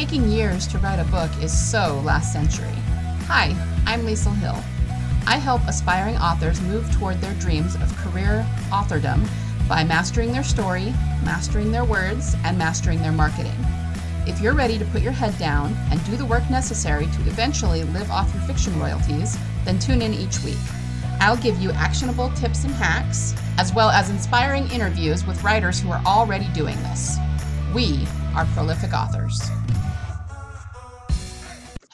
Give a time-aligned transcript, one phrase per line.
[0.00, 2.72] Taking years to write a book is so last century.
[3.26, 4.56] Hi, I'm Liesl Hill.
[5.26, 9.28] I help aspiring authors move toward their dreams of career authordom
[9.68, 13.52] by mastering their story, mastering their words, and mastering their marketing.
[14.26, 17.84] If you're ready to put your head down and do the work necessary to eventually
[17.84, 19.36] live off your fiction royalties,
[19.66, 20.56] then tune in each week.
[21.20, 25.90] I'll give you actionable tips and hacks, as well as inspiring interviews with writers who
[25.90, 27.18] are already doing this.
[27.74, 29.50] We are prolific authors.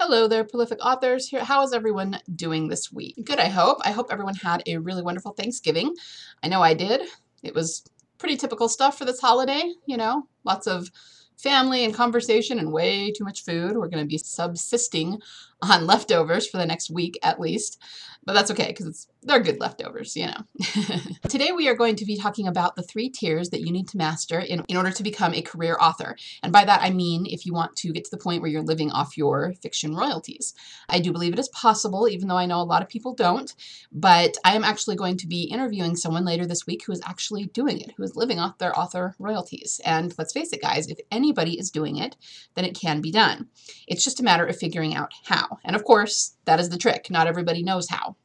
[0.09, 1.27] Hello there, prolific authors.
[1.27, 3.17] Here, how is everyone doing this week?
[3.25, 3.79] Good, I hope.
[3.85, 5.97] I hope everyone had a really wonderful Thanksgiving.
[6.45, 7.01] I know I did.
[7.43, 7.85] It was
[8.17, 10.93] pretty typical stuff for this holiday, you know, lots of
[11.37, 13.77] family and conversation and way too much food.
[13.77, 15.19] We're going to be subsisting
[15.61, 17.83] on leftovers for the next week at least.
[18.25, 20.45] But that's okay because it's they're good leftovers, you know.
[21.29, 23.97] Today we are going to be talking about the three tiers that you need to
[23.97, 26.17] master in, in order to become a career author.
[26.45, 28.63] And by that I mean if you want to get to the point where you're
[28.63, 30.55] living off your fiction royalties.
[30.89, 33.53] I do believe it is possible, even though I know a lot of people don't.
[33.91, 37.47] But I am actually going to be interviewing someone later this week who is actually
[37.47, 39.81] doing it, who is living off their author royalties.
[39.85, 42.17] And let's face it, guys, if anybody is doing it,
[42.55, 43.49] then it can be done.
[43.89, 45.59] It's just a matter of figuring out how.
[45.65, 47.11] And of course, that is the trick.
[47.11, 48.17] Not everybody knows how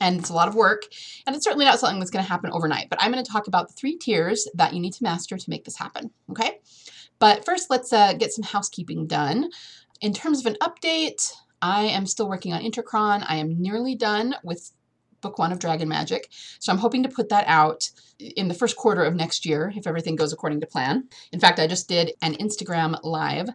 [0.00, 0.82] and it's a lot of work,
[1.26, 2.88] and it's certainly not something that's going to happen overnight.
[2.90, 5.50] But I'm going to talk about the three tiers that you need to master to
[5.50, 6.58] make this happen, okay?
[7.18, 9.50] But first, let's uh, get some housekeeping done.
[10.00, 13.24] In terms of an update, I am still working on Intercron.
[13.28, 14.72] I am nearly done with
[15.22, 16.28] book one of Dragon Magic.
[16.58, 19.86] So I'm hoping to put that out in the first quarter of next year if
[19.86, 21.08] everything goes according to plan.
[21.32, 23.48] In fact, I just did an Instagram live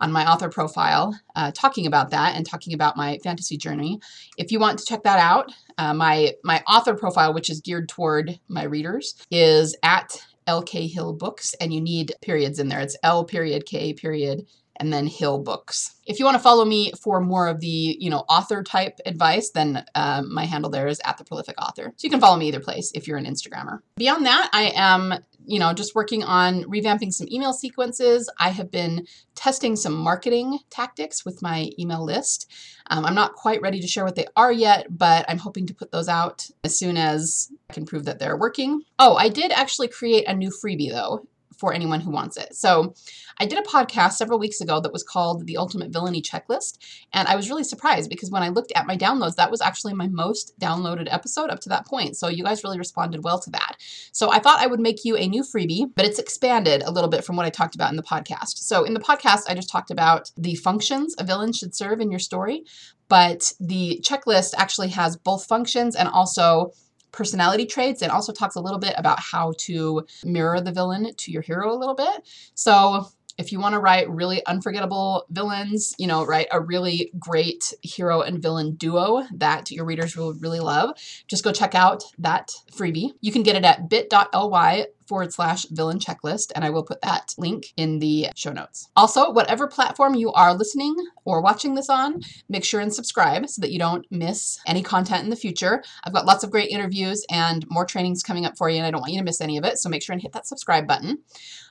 [0.00, 4.00] on my author profile uh, talking about that and talking about my fantasy journey.
[4.36, 7.88] If you want to check that out, uh, my my author profile, which is geared
[7.88, 12.80] toward my readers, is at LK Hill Books, and you need periods in there.
[12.80, 14.46] It's L period K period
[14.78, 15.94] and then Hill Books.
[16.06, 19.50] If you want to follow me for more of the, you know, author type advice,
[19.50, 21.92] then uh, my handle there is at the prolific author.
[21.96, 23.80] So you can follow me either place if you're an Instagrammer.
[23.96, 25.14] Beyond that, I am
[25.48, 28.30] you know, just working on revamping some email sequences.
[28.38, 32.52] I have been testing some marketing tactics with my email list.
[32.90, 35.74] Um, I'm not quite ready to share what they are yet, but I'm hoping to
[35.74, 38.82] put those out as soon as I can prove that they're working.
[38.98, 42.54] Oh, I did actually create a new freebie though for anyone who wants it.
[42.54, 42.94] So
[43.38, 46.78] I did a podcast several weeks ago that was called The Ultimate Villainy Checklist.
[47.12, 49.94] And I was really surprised because when I looked at my downloads, that was actually
[49.94, 52.16] my most downloaded episode up to that point.
[52.16, 53.76] So you guys really responded well to that.
[54.12, 57.10] So I thought I would make you a new freebie, but it's expanded a little
[57.10, 58.58] bit from what I talked about in the podcast.
[58.58, 62.10] So in the podcast, I just talked about the functions a villain should serve in
[62.10, 62.64] your story.
[63.08, 66.72] But the checklist actually has both functions and also
[67.12, 71.32] personality traits and also talks a little bit about how to mirror the villain to
[71.32, 72.28] your hero a little bit.
[72.54, 73.08] So
[73.38, 78.20] if you want to write really unforgettable villains, you know, write a really great hero
[78.20, 80.90] and villain duo that your readers will really love,
[81.28, 83.12] just go check out that freebie.
[83.20, 87.34] You can get it at bit.ly forward slash villain checklist, and I will put that
[87.38, 88.88] link in the show notes.
[88.96, 93.60] Also, whatever platform you are listening or watching this on, make sure and subscribe so
[93.60, 95.82] that you don't miss any content in the future.
[96.04, 98.90] I've got lots of great interviews and more trainings coming up for you, and I
[98.90, 100.86] don't want you to miss any of it, so make sure and hit that subscribe
[100.86, 101.18] button.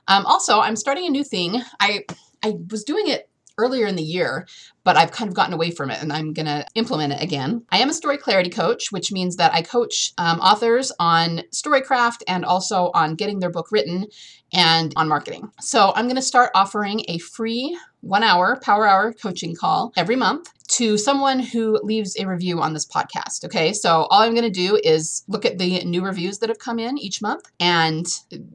[0.08, 1.62] Um, also, I'm starting a new thing.
[1.80, 2.04] I
[2.42, 4.46] I was doing it earlier in the year,
[4.84, 7.64] but I've kind of gotten away from it and I'm going to implement it again.
[7.70, 12.22] I am a story clarity coach, which means that I coach um, authors on storycraft
[12.26, 14.06] and also on getting their book written
[14.52, 15.50] and on marketing.
[15.60, 20.16] So I'm going to start offering a free one hour power hour coaching call every
[20.16, 23.44] month to someone who leaves a review on this podcast.
[23.44, 26.58] Okay, so all I'm going to do is look at the new reviews that have
[26.58, 28.06] come in each month and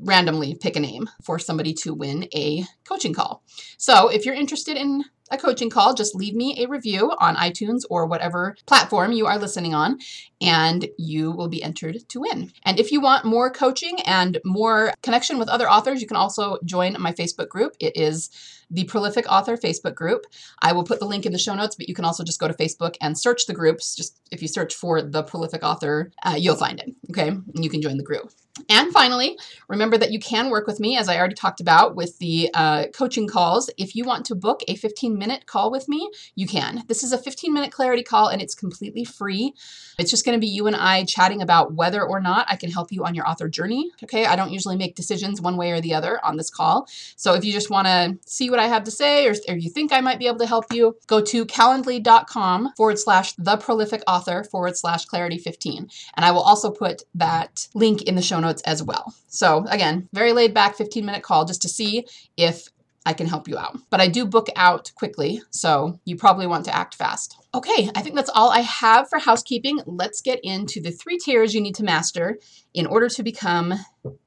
[0.02, 3.44] randomly pick a name for somebody to win a coaching call.
[3.78, 7.82] So if you're interested in a coaching call, just leave me a review on iTunes
[7.90, 10.00] or whatever platform you are listening on,
[10.42, 12.52] and you will be entered to win.
[12.64, 16.58] And if you want more coaching and more connection with other authors, you can also
[16.64, 17.76] join my Facebook group.
[17.80, 18.30] It is
[18.70, 20.26] the Prolific Author Facebook group.
[20.62, 22.48] I will put the link in the show notes, but you can also just go
[22.48, 23.96] to Facebook and search the groups.
[23.96, 26.90] Just if you search for the Prolific Author, uh, you'll find it.
[27.12, 28.32] Okay, and you can join the group.
[28.74, 29.38] And finally,
[29.68, 32.88] remember that you can work with me, as I already talked about, with the uh,
[32.92, 33.70] coaching calls.
[33.78, 36.84] If you want to book a 15 minute call with me, you can.
[36.88, 39.54] This is a 15 minute clarity call and it's completely free.
[40.00, 42.72] It's just going to be you and I chatting about whether or not I can
[42.72, 43.92] help you on your author journey.
[44.04, 46.88] Okay, I don't usually make decisions one way or the other on this call.
[47.16, 49.70] So if you just want to see what I have to say or, or you
[49.70, 54.02] think I might be able to help you, go to calendly.com forward slash the prolific
[54.08, 55.90] author forward slash clarity 15.
[56.16, 59.14] And I will also put that link in the show notes as well.
[59.28, 62.06] So again, very laid back 15 minute call just to see
[62.38, 62.70] if
[63.06, 63.78] I can help you out.
[63.90, 67.36] But I do book out quickly, so you probably want to act fast.
[67.54, 69.80] Okay, I think that's all I have for housekeeping.
[69.86, 72.40] Let's get into the three tiers you need to master
[72.74, 73.74] in order to become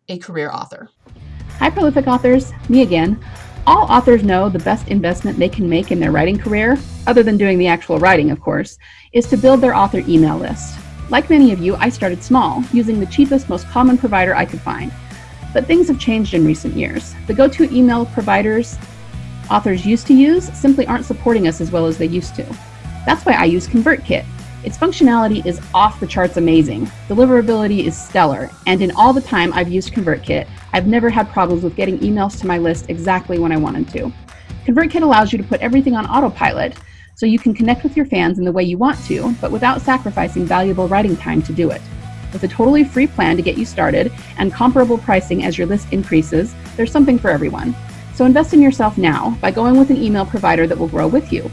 [0.09, 0.91] a career author.
[1.59, 2.53] Hi, prolific authors.
[2.69, 3.19] Me again.
[3.67, 7.37] All authors know the best investment they can make in their writing career, other than
[7.37, 8.79] doing the actual writing, of course,
[9.13, 10.79] is to build their author email list.
[11.09, 14.61] Like many of you, I started small, using the cheapest, most common provider I could
[14.61, 14.93] find.
[15.53, 17.15] But things have changed in recent years.
[17.27, 18.77] The go to email providers
[19.49, 22.45] authors used to use simply aren't supporting us as well as they used to.
[23.07, 24.27] That's why I use ConvertKit.
[24.65, 26.87] Its functionality is off the charts amazing.
[27.09, 31.63] Deliverability is stellar, and in all the time I've used ConvertKit, I've never had problems
[31.63, 34.13] with getting emails to my list exactly when I wanted to.
[34.67, 36.77] ConvertKit allows you to put everything on autopilot,
[37.17, 39.81] so you can connect with your fans in the way you want to, but without
[39.81, 41.81] sacrificing valuable writing time to do it.
[42.31, 45.91] With a totally free plan to get you started and comparable pricing as your list
[45.93, 47.75] increases, there's something for everyone.
[48.15, 51.33] So invest in yourself now by going with an email provider that will grow with
[51.33, 51.51] you.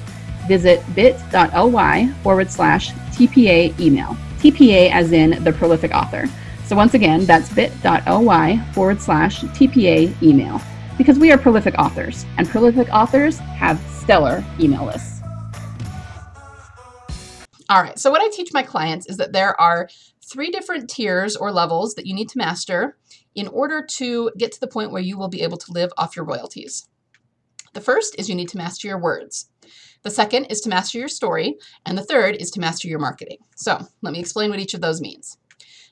[0.50, 4.18] Visit bit.ly forward slash TPA email.
[4.40, 6.26] TPA as in the prolific author.
[6.66, 10.62] So once again, that's bit.ly forward slash TPA email.
[10.98, 15.13] Because we are prolific authors, and prolific authors have stellar email lists.
[17.70, 19.88] All right, so what I teach my clients is that there are
[20.24, 22.98] three different tiers or levels that you need to master
[23.36, 26.16] in order to get to the point where you will be able to live off
[26.16, 26.88] your royalties.
[27.74, 29.50] The first is you need to master your words.
[30.04, 31.56] The second is to master your story.
[31.86, 33.38] And the third is to master your marketing.
[33.56, 35.38] So let me explain what each of those means.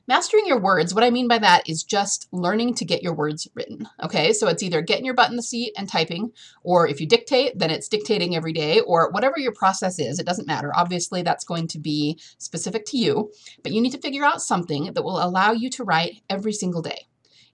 [0.07, 3.47] Mastering your words, what I mean by that is just learning to get your words
[3.53, 3.87] written.
[4.03, 6.31] Okay, so it's either getting your butt in the seat and typing,
[6.63, 10.25] or if you dictate, then it's dictating every day, or whatever your process is, it
[10.25, 10.71] doesn't matter.
[10.75, 13.31] Obviously, that's going to be specific to you,
[13.63, 16.81] but you need to figure out something that will allow you to write every single
[16.81, 17.07] day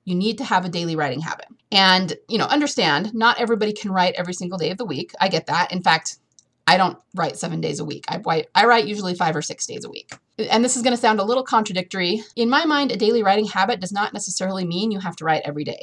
[0.07, 1.47] you need to have a daily writing habit.
[1.69, 5.11] And, you know, understand not everybody can write every single day of the week.
[5.19, 5.73] I get that.
[5.73, 6.19] In fact,
[6.65, 8.05] I don't write seven days a week.
[8.07, 10.13] I write, I write usually five or six days a week.
[10.37, 12.21] And this is going to sound a little contradictory.
[12.35, 15.41] In my mind, a daily writing habit does not necessarily mean you have to write
[15.45, 15.79] every day.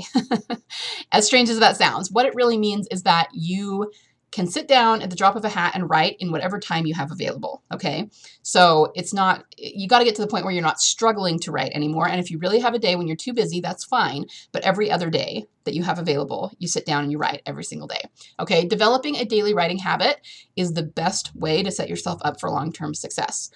[1.13, 3.91] as strange as that sounds, what it really means is that you
[4.35, 6.95] can sit down at the drop of a hat and write in whatever time you
[6.95, 7.63] have available.
[7.73, 8.11] Okay.
[8.43, 11.53] So it's not, you got to get to the point where you're not struggling to
[11.53, 12.09] write anymore.
[12.09, 14.27] And if you really have a day when you're too busy, that's fine.
[14.51, 17.63] But every other day that you have available, you sit down and you write every
[17.63, 18.03] single day.
[18.41, 18.67] Okay.
[18.67, 20.21] Developing a daily writing habit
[20.57, 23.51] is the best way to set yourself up for long term success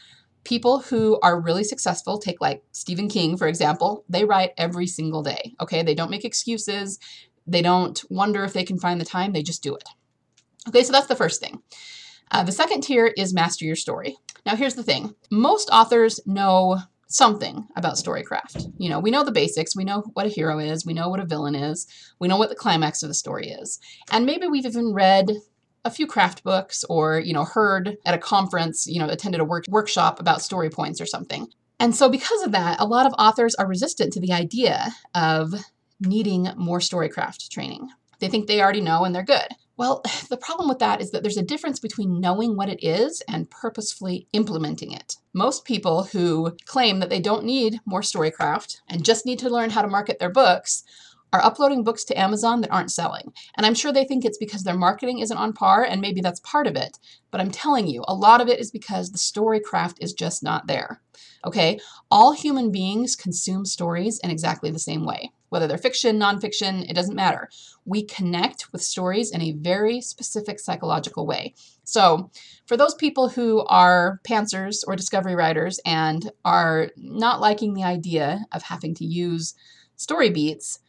[0.49, 5.23] people who are really successful, take like Stephen King, for example, they write every single
[5.23, 5.55] day.
[5.61, 5.83] Okay.
[5.83, 6.99] They don't make excuses.
[7.47, 9.33] They don't wonder if they can find the time.
[9.33, 9.85] They just do it.
[10.67, 11.63] Okay, so that's the first thing.
[12.31, 14.17] Uh, the second tier is master your story.
[14.45, 16.79] Now, here's the thing most authors know
[17.09, 18.71] something about storycraft.
[18.77, 21.21] You know, we know the basics, we know what a hero is, we know what
[21.21, 21.87] a villain is,
[22.19, 23.79] we know what the climax of the story is.
[24.11, 25.31] And maybe we've even read
[25.85, 29.45] a few craft books or, you know, heard at a conference, you know, attended a
[29.45, 31.49] work- workshop about story points or something.
[31.81, 35.55] And so, because of that, a lot of authors are resistant to the idea of
[36.01, 37.89] needing more storycraft training.
[38.21, 39.49] They think they already know and they're good.
[39.77, 43.23] Well, the problem with that is that there's a difference between knowing what it is
[43.29, 45.17] and purposefully implementing it.
[45.33, 49.71] Most people who claim that they don't need more Storycraft and just need to learn
[49.71, 50.83] how to market their books
[51.33, 53.33] are uploading books to Amazon that aren't selling.
[53.57, 56.41] And I'm sure they think it's because their marketing isn't on par, and maybe that's
[56.41, 56.99] part of it.
[57.31, 60.43] But I'm telling you, a lot of it is because the story craft is just
[60.43, 61.01] not there.
[61.45, 61.79] Okay?
[62.11, 65.31] All human beings consume stories in exactly the same way.
[65.51, 67.49] Whether they're fiction, nonfiction, it doesn't matter.
[67.85, 71.55] We connect with stories in a very specific psychological way.
[71.85, 72.31] So,
[72.67, 78.45] for those people who are pantsers or discovery writers and are not liking the idea
[78.53, 79.55] of having to use
[79.97, 80.81] story beats,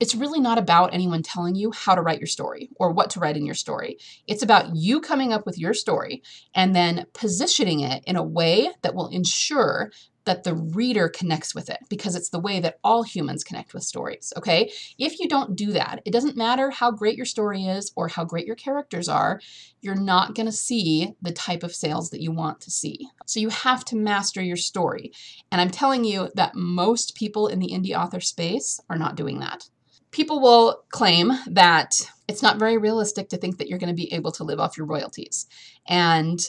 [0.00, 3.20] it's really not about anyone telling you how to write your story or what to
[3.20, 3.98] write in your story.
[4.26, 6.22] It's about you coming up with your story
[6.54, 9.92] and then positioning it in a way that will ensure
[10.24, 13.82] that the reader connects with it because it's the way that all humans connect with
[13.82, 14.70] stories, okay?
[14.98, 18.24] If you don't do that, it doesn't matter how great your story is or how
[18.24, 19.40] great your characters are,
[19.80, 23.08] you're not going to see the type of sales that you want to see.
[23.26, 25.12] So you have to master your story.
[25.50, 29.40] And I'm telling you that most people in the indie author space are not doing
[29.40, 29.68] that
[30.10, 31.94] people will claim that
[32.28, 34.76] it's not very realistic to think that you're going to be able to live off
[34.76, 35.46] your royalties.
[35.86, 36.40] And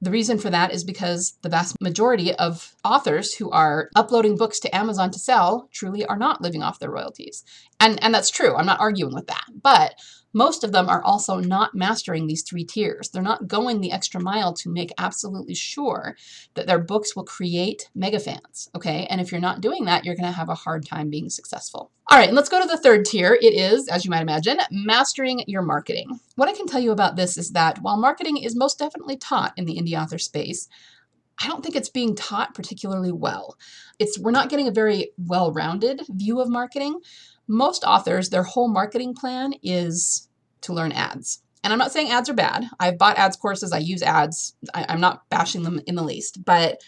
[0.00, 4.60] the reason for that is because the vast majority of authors who are uploading books
[4.60, 7.42] to Amazon to sell truly are not living off their royalties.
[7.80, 8.54] And, and that's true.
[8.54, 9.44] I'm not arguing with that.
[9.62, 9.94] But
[10.34, 13.08] most of them are also not mastering these three tiers.
[13.08, 16.16] They're not going the extra mile to make absolutely sure
[16.54, 19.06] that their books will create mega fans, okay?
[19.08, 21.90] And if you're not doing that, you're going to have a hard time being successful.
[22.10, 23.38] All right, and let's go to the third tier.
[23.40, 26.20] It is, as you might imagine, mastering your marketing.
[26.36, 29.54] What I can tell you about this is that while marketing is most definitely taught
[29.56, 30.68] in the indie author space,
[31.42, 33.56] I don't think it's being taught particularly well.
[33.98, 37.00] It's we're not getting a very well-rounded view of marketing
[37.46, 40.28] most authors, their whole marketing plan is
[40.62, 41.42] to learn ads.
[41.62, 42.66] And I'm not saying ads are bad.
[42.78, 44.54] I've bought ads courses, I use ads.
[44.74, 46.82] I, am not bashing them in the least, but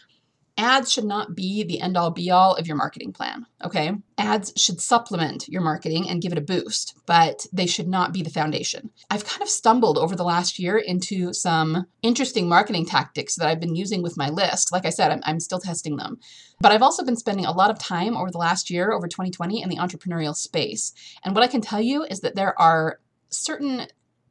[0.58, 3.92] ads should not be the end all be all of your marketing plan, okay?
[4.16, 8.22] Ads should supplement your marketing and give it a boost, but they should not be
[8.22, 8.90] the foundation.
[9.10, 13.60] I've kind of stumbled over the last year into some interesting marketing tactics that I've
[13.60, 14.72] been using with my list.
[14.72, 16.18] Like I said, I'm, I'm still testing them.
[16.60, 19.62] But I've also been spending a lot of time over the last year, over 2020,
[19.62, 20.92] in the entrepreneurial space.
[21.24, 23.86] And what I can tell you is that there are certain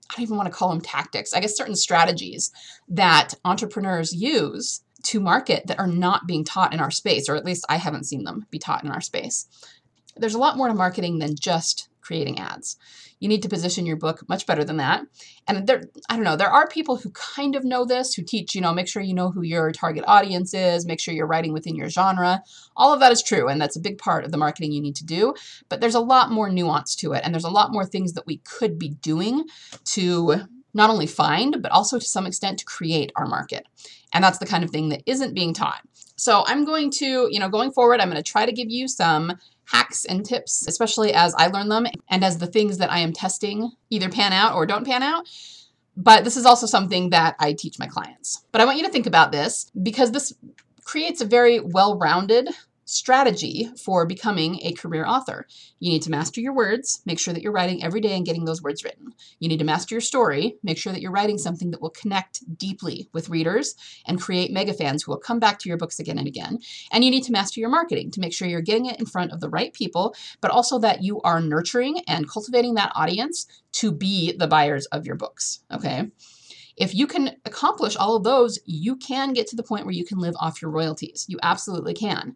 [0.08, 2.52] I don't even want to call them tactics, I guess certain strategies
[2.90, 7.46] that entrepreneurs use to market that are not being taught in our space, or at
[7.46, 9.48] least I haven't seen them be taught in our space.
[10.18, 12.78] There's a lot more to marketing than just creating ads.
[13.20, 15.04] You need to position your book much better than that.
[15.48, 18.54] And there, I don't know, there are people who kind of know this, who teach,
[18.54, 21.54] you know, make sure you know who your target audience is, make sure you're writing
[21.54, 22.44] within your genre.
[22.76, 24.96] All of that is true, and that's a big part of the marketing you need
[24.98, 25.34] to do.
[25.70, 28.28] But there's a lot more nuance to it, and there's a lot more things that
[28.28, 29.46] we could be doing
[29.86, 30.42] to
[30.74, 33.66] not only find, but also to some extent to create our market.
[34.16, 35.82] And that's the kind of thing that isn't being taught.
[36.16, 38.88] So I'm going to, you know, going forward, I'm going to try to give you
[38.88, 39.34] some
[39.66, 43.12] hacks and tips, especially as I learn them and as the things that I am
[43.12, 45.28] testing either pan out or don't pan out.
[45.98, 48.46] But this is also something that I teach my clients.
[48.54, 50.34] But I want you to think about this because this
[50.86, 52.48] creates a very well rounded
[52.86, 55.48] strategy for becoming a career author.
[55.80, 58.46] You need to master your words, make sure that you're writing every day and getting
[58.46, 59.14] those words written.
[59.40, 62.58] You need to master your story, make sure that you're writing something that will connect
[62.58, 63.76] deeply with readers
[64.06, 66.60] and create mega fans who will come back to your books again and again.
[66.92, 69.32] And you need to master your marketing to make sure you're getting it in front
[69.32, 73.92] of the right people, but also that you are nurturing and cultivating that audience to
[73.92, 75.62] be the buyers of your books.
[75.74, 76.12] Okay.
[76.78, 80.06] If you can accomplish all of those, you can get to the point where you
[80.06, 81.26] can live off your royalties.
[81.28, 82.36] You absolutely can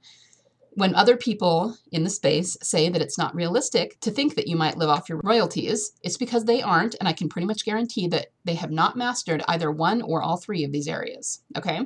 [0.80, 4.56] when other people in the space say that it's not realistic to think that you
[4.56, 8.08] might live off your royalties, it's because they aren't, and I can pretty much guarantee
[8.08, 11.44] that they have not mastered either one or all three of these areas.
[11.58, 11.82] Okay?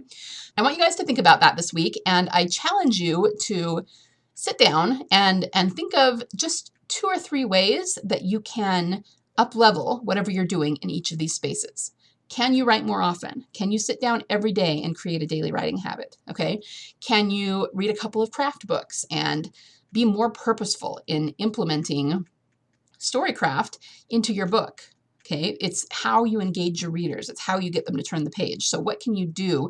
[0.56, 3.84] I want you guys to think about that this week, and I challenge you to
[4.36, 9.04] sit down and and think of just two or three ways that you can
[9.38, 11.92] up level whatever you're doing in each of these spaces.
[12.34, 13.46] Can you write more often?
[13.54, 16.18] Can you sit down every day and create a daily writing habit?
[16.28, 16.62] Okay.
[17.00, 19.54] Can you read a couple of craft books and
[19.92, 22.28] be more purposeful in implementing
[23.00, 23.78] storycraft
[24.10, 24.82] into your book?
[25.24, 25.56] Okay.
[25.62, 28.66] It's how you engage your readers, it's how you get them to turn the page.
[28.66, 29.70] So, what can you do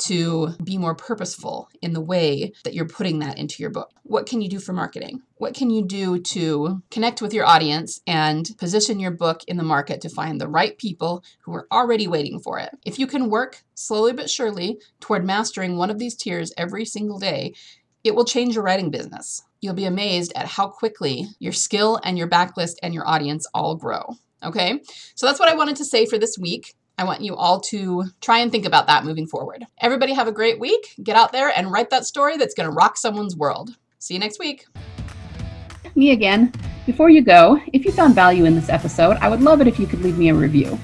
[0.00, 3.90] to be more purposeful in the way that you're putting that into your book?
[4.02, 5.22] What can you do for marketing?
[5.36, 9.62] What can you do to connect with your audience and position your book in the
[9.62, 12.70] market to find the right people who are already waiting for it?
[12.84, 17.18] If you can work slowly but surely toward mastering one of these tiers every single
[17.18, 17.54] day,
[18.02, 19.42] it will change your writing business.
[19.60, 23.76] You'll be amazed at how quickly your skill and your backlist and your audience all
[23.76, 24.16] grow.
[24.42, 24.80] Okay,
[25.14, 26.74] so that's what I wanted to say for this week.
[27.00, 29.66] I want you all to try and think about that moving forward.
[29.80, 30.94] Everybody have a great week.
[31.02, 33.74] Get out there and write that story that's going to rock someone's world.
[33.98, 34.66] See you next week.
[35.94, 36.52] Me again.
[36.84, 39.78] Before you go, if you found value in this episode, I would love it if
[39.78, 40.78] you could leave me a review.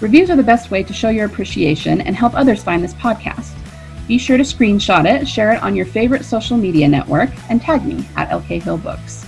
[0.00, 3.52] Reviews are the best way to show your appreciation and help others find this podcast.
[4.06, 7.84] Be sure to screenshot it, share it on your favorite social media network, and tag
[7.84, 9.26] me at LK Hill Books.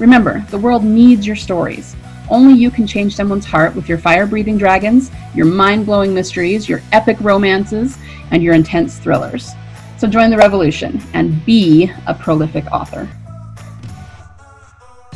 [0.00, 1.94] Remember, the world needs your stories.
[2.30, 6.68] Only you can change someone's heart with your fire breathing dragons, your mind blowing mysteries,
[6.68, 7.98] your epic romances,
[8.30, 9.50] and your intense thrillers.
[9.98, 13.08] So join the revolution and be a prolific author.